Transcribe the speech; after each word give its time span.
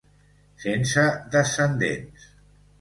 Sense 0.63 1.05
descendents. 1.37 2.29